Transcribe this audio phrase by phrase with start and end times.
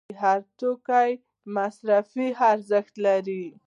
[0.21, 1.11] هر توکی
[1.55, 3.45] مصرفي ارزښت لري.